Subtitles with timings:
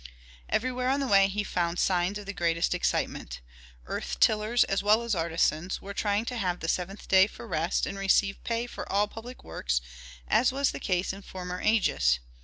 [0.49, 3.39] Everywhere on the way he found signs of the greatest excitement.
[3.85, 7.85] Earth tillers, as well as artisans, were trying to have the seventh day for rest
[7.85, 9.79] and receive pay for all public works,
[10.27, 12.17] as was the case in former ages.